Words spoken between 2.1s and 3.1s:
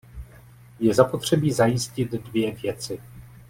dvě věci.